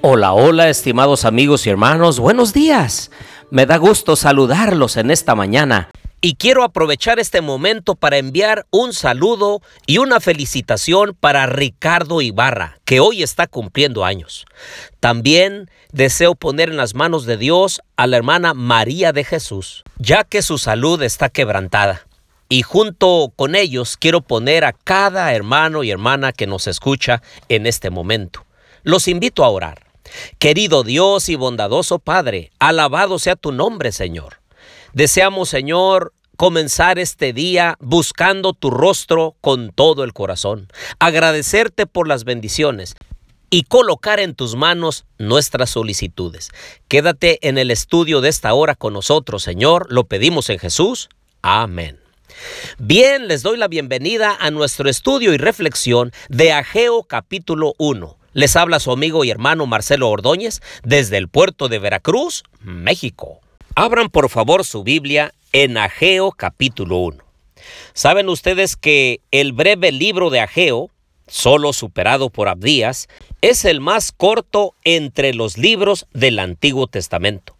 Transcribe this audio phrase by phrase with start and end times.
[0.00, 3.10] Hola, hola, estimados amigos y hermanos, buenos días.
[3.50, 5.90] Me da gusto saludarlos en esta mañana.
[6.20, 12.78] Y quiero aprovechar este momento para enviar un saludo y una felicitación para Ricardo Ibarra,
[12.84, 14.46] que hoy está cumpliendo años.
[15.00, 20.22] También deseo poner en las manos de Dios a la hermana María de Jesús, ya
[20.22, 22.06] que su salud está quebrantada.
[22.48, 27.66] Y junto con ellos quiero poner a cada hermano y hermana que nos escucha en
[27.66, 28.44] este momento.
[28.84, 29.87] Los invito a orar.
[30.38, 34.40] Querido Dios y bondadoso Padre, alabado sea tu nombre, Señor.
[34.92, 42.24] Deseamos, Señor, comenzar este día buscando tu rostro con todo el corazón, agradecerte por las
[42.24, 42.94] bendiciones
[43.50, 46.50] y colocar en tus manos nuestras solicitudes.
[46.86, 51.08] Quédate en el estudio de esta hora con nosotros, Señor, lo pedimos en Jesús.
[51.42, 51.98] Amén.
[52.78, 58.17] Bien, les doy la bienvenida a nuestro estudio y reflexión de Ageo capítulo 1.
[58.34, 63.40] Les habla su amigo y hermano Marcelo Ordóñez desde el puerto de Veracruz, México.
[63.74, 67.24] Abran por favor su Biblia en Ageo capítulo 1.
[67.94, 70.90] Saben ustedes que el breve libro de Ageo,
[71.26, 73.08] solo superado por Abdías,
[73.40, 77.56] es el más corto entre los libros del Antiguo Testamento.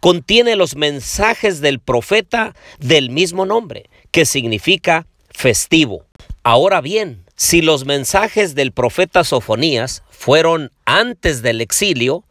[0.00, 6.04] Contiene los mensajes del profeta del mismo nombre, que significa festivo.
[6.42, 12.24] Ahora bien, si los mensajes del profeta Sofonías fueron antes del exilio,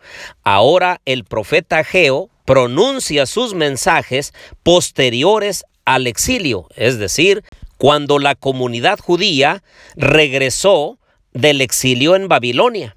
[0.43, 7.43] ahora el profeta Ageo pronuncia sus mensajes posteriores al exilio, es decir,
[7.77, 9.63] cuando la comunidad judía
[9.95, 10.99] regresó
[11.33, 12.95] del exilio en Babilonia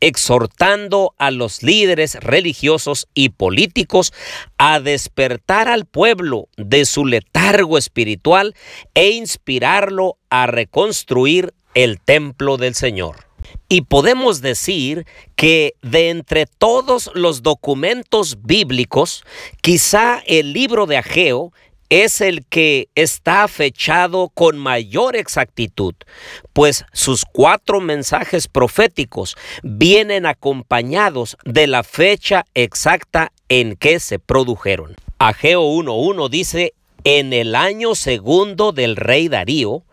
[0.00, 4.12] exhortando a los líderes religiosos y políticos
[4.56, 8.54] a despertar al pueblo de su letargo espiritual
[8.94, 13.28] e inspirarlo a reconstruir el templo del Señor.
[13.68, 15.06] Y podemos decir
[15.36, 19.24] que de entre todos los documentos bíblicos,
[19.60, 21.52] quizá el libro de Ageo
[21.90, 25.94] es el que está fechado con mayor exactitud,
[26.52, 34.96] pues sus cuatro mensajes proféticos vienen acompañados de la fecha exacta en que se produjeron.
[35.18, 39.84] Ageo 1.1 dice, en el año segundo del rey Darío,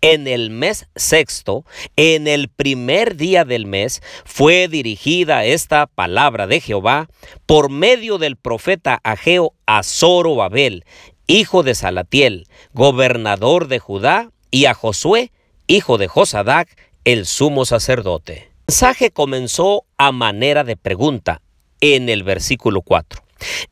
[0.00, 1.64] en el mes sexto,
[1.96, 7.08] en el primer día del mes, fue dirigida esta palabra de Jehová
[7.46, 10.84] por medio del profeta Ageo a Zorobabel,
[11.26, 15.32] hijo de Salatiel, gobernador de Judá, y a Josué,
[15.66, 16.68] hijo de Josadac,
[17.04, 18.50] el sumo sacerdote.
[18.66, 21.42] El mensaje comenzó a manera de pregunta
[21.80, 23.22] en el versículo 4.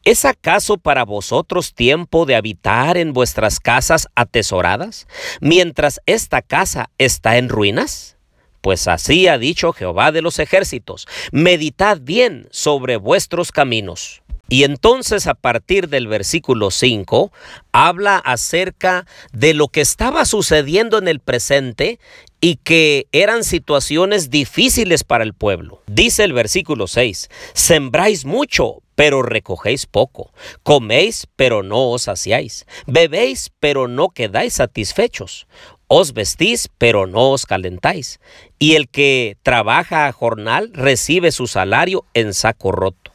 [0.05, 5.07] ¿Es acaso para vosotros tiempo de habitar en vuestras casas atesoradas,
[5.41, 8.17] mientras esta casa está en ruinas?
[8.61, 14.22] Pues así ha dicho Jehová de los ejércitos, meditad bien sobre vuestros caminos.
[14.53, 17.33] Y entonces a partir del versículo 5
[17.73, 21.99] habla acerca de lo que estaba sucediendo en el presente
[22.39, 25.81] y que eran situaciones difíciles para el pueblo.
[25.87, 33.53] Dice el versículo 6, sembráis mucho, pero recogéis poco, coméis, pero no os saciáis, bebéis,
[33.59, 35.47] pero no quedáis satisfechos,
[35.87, 38.21] os vestís, pero no os calentáis,
[38.59, 43.12] y el que trabaja a jornal recibe su salario en saco roto.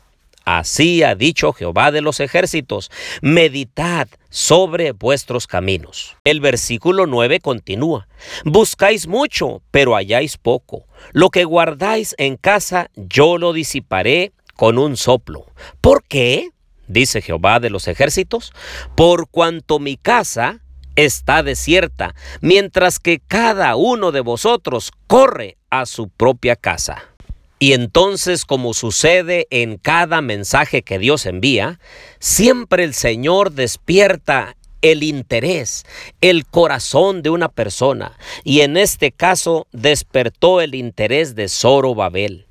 [0.48, 2.90] Así ha dicho Jehová de los ejércitos,
[3.22, 6.16] meditad sobre vuestros caminos.
[6.24, 8.08] El versículo 9 continúa,
[8.46, 10.88] buscáis mucho, pero halláis poco.
[11.12, 15.48] Lo que guardáis en casa, yo lo disiparé con un soplo.
[15.82, 16.52] ¿Por qué?
[16.88, 18.54] dice Jehová de los ejércitos,
[18.96, 20.62] por cuanto mi casa
[20.96, 27.17] está desierta, mientras que cada uno de vosotros corre a su propia casa.
[27.60, 31.80] Y entonces, como sucede en cada mensaje que Dios envía,
[32.20, 35.86] siempre el Señor despierta el interés,
[36.22, 38.18] el corazón de una persona.
[38.44, 42.47] Y en este caso despertó el interés de Zorobabel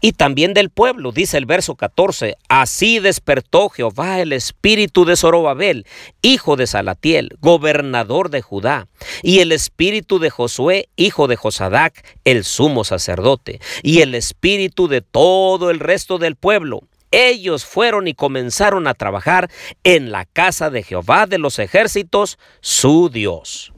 [0.00, 2.36] y también del pueblo, dice el verso 14.
[2.48, 5.86] Así despertó Jehová el espíritu de Zorobabel,
[6.22, 8.88] hijo de Salatiel, gobernador de Judá,
[9.22, 15.00] y el espíritu de Josué, hijo de Josadac, el sumo sacerdote, y el espíritu de
[15.00, 16.82] todo el resto del pueblo.
[17.10, 19.48] Ellos fueron y comenzaron a trabajar
[19.84, 23.73] en la casa de Jehová de los ejércitos, su Dios.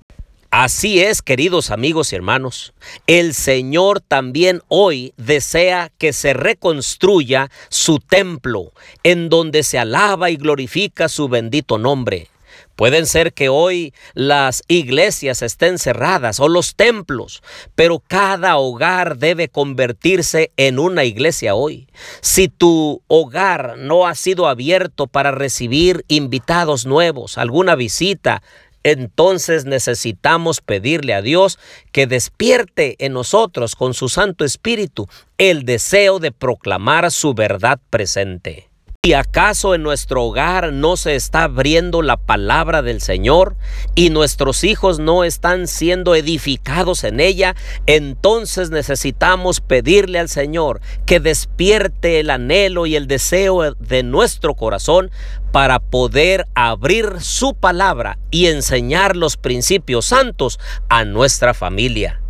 [0.50, 2.72] Así es, queridos amigos y hermanos,
[3.06, 8.72] el Señor también hoy desea que se reconstruya su templo,
[9.02, 12.28] en donde se alaba y glorifica su bendito nombre.
[12.76, 17.42] Pueden ser que hoy las iglesias estén cerradas o los templos,
[17.74, 21.88] pero cada hogar debe convertirse en una iglesia hoy.
[22.20, 28.42] Si tu hogar no ha sido abierto para recibir invitados nuevos, alguna visita,
[28.86, 31.58] entonces necesitamos pedirle a Dios
[31.90, 38.65] que despierte en nosotros con su Santo Espíritu el deseo de proclamar su verdad presente.
[39.06, 43.54] ¿Y acaso en nuestro hogar no se está abriendo la palabra del Señor
[43.94, 47.54] y nuestros hijos no están siendo edificados en ella?
[47.86, 55.12] Entonces necesitamos pedirle al Señor que despierte el anhelo y el deseo de nuestro corazón
[55.52, 60.58] para poder abrir su palabra y enseñar los principios santos
[60.88, 62.20] a nuestra familia.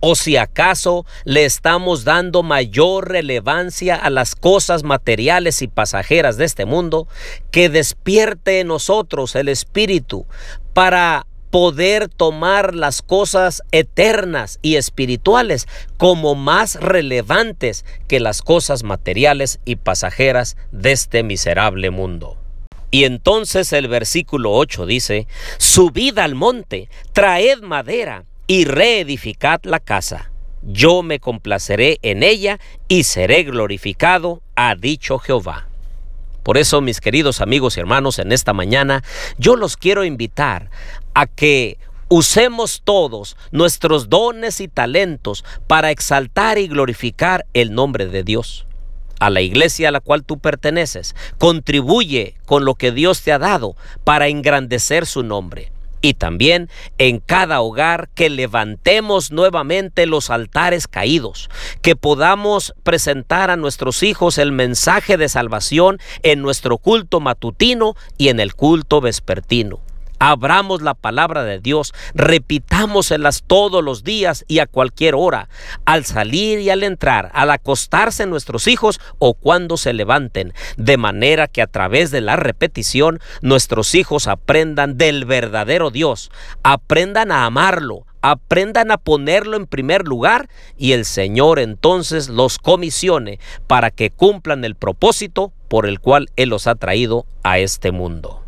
[0.00, 6.46] ¿O si acaso le estamos dando mayor relevancia a las cosas materiales y pasajeras de
[6.46, 7.06] este mundo,
[7.50, 10.26] que despierte en nosotros el espíritu
[10.72, 15.66] para poder tomar las cosas eternas y espirituales
[15.98, 22.38] como más relevantes que las cosas materiales y pasajeras de este miserable mundo.
[22.92, 25.26] Y entonces el versículo 8 dice,
[25.58, 30.32] subid al monte, traed madera y reedificad la casa.
[30.64, 32.58] Yo me complaceré en ella
[32.88, 35.68] y seré glorificado, ha dicho Jehová.
[36.42, 39.04] Por eso, mis queridos amigos y hermanos, en esta mañana
[39.38, 40.68] yo los quiero invitar
[41.14, 48.24] a que usemos todos nuestros dones y talentos para exaltar y glorificar el nombre de
[48.24, 48.66] Dios.
[49.20, 53.38] A la iglesia a la cual tú perteneces, contribuye con lo que Dios te ha
[53.38, 55.70] dado para engrandecer su nombre
[56.00, 56.68] y también
[56.98, 61.50] en cada hogar que levantemos nuevamente los altares caídos,
[61.82, 68.28] que podamos presentar a nuestros hijos el mensaje de salvación en nuestro culto matutino y
[68.28, 69.80] en el culto vespertino
[70.20, 75.48] abramos la palabra de Dios, repitámoselas todos los días y a cualquier hora,
[75.84, 81.48] al salir y al entrar, al acostarse nuestros hijos o cuando se levanten, de manera
[81.48, 86.30] que a través de la repetición nuestros hijos aprendan del verdadero Dios,
[86.62, 93.38] aprendan a amarlo, aprendan a ponerlo en primer lugar y el Señor entonces los comisione
[93.66, 98.44] para que cumplan el propósito por el cual Él los ha traído a este mundo.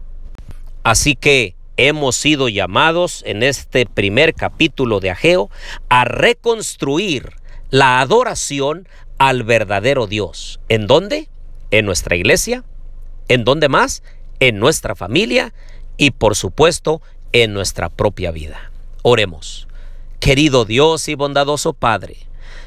[0.85, 5.51] Así que hemos sido llamados en este primer capítulo de Ageo
[5.89, 7.31] a reconstruir
[7.71, 8.89] la adoración
[9.19, 10.61] al verdadero Dios.
[10.69, 11.29] ¿En dónde?
[11.71, 12.65] En nuestra iglesia.
[13.29, 14.03] ¿En dónde más?
[14.41, 15.55] En nuestra familia
[15.97, 17.01] y por supuesto
[17.33, 18.71] en nuestra propia vida.
[19.03, 19.69] Oremos.
[20.21, 22.17] Querido Dios y bondadoso Padre,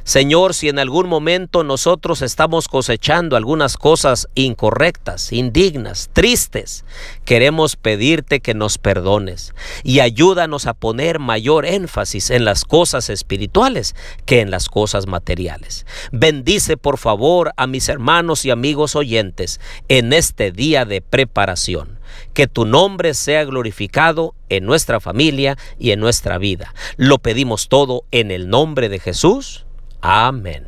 [0.04, 6.86] Señor, si en algún momento nosotros estamos cosechando algunas cosas incorrectas, indignas, tristes,
[7.26, 9.54] queremos pedirte que nos perdones
[9.84, 13.96] y ayúdanos a poner mayor énfasis en las cosas espirituales
[14.26, 15.86] que en las cosas materiales.
[16.12, 22.00] Bendice por favor a mis hermanos y amigos oyentes en este día de preparación.
[22.34, 26.74] Que tu nombre sea glorificado en nuestra familia y en nuestra vida.
[26.98, 29.66] Lo pedimos todo en el nombre de Jesús.
[30.02, 30.66] Amén.